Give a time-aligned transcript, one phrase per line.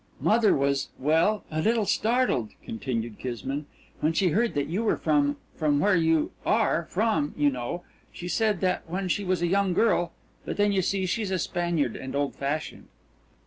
[0.19, 3.65] "Mother was well, a little startled," continued Kismine,
[3.99, 7.83] "when she heard that you were from from where you are from, you know.
[8.11, 10.11] She said that when she was a young girl
[10.43, 12.87] but then, you see, she's a Spaniard and old fashioned."